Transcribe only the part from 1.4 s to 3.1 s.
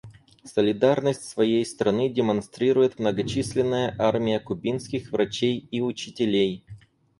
страны демонстрирует